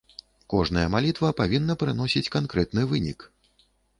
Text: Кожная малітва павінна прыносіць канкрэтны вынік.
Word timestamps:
Кожная 0.53 0.85
малітва 0.93 1.29
павінна 1.41 1.75
прыносіць 1.83 2.31
канкрэтны 2.39 2.89
вынік. 2.95 3.19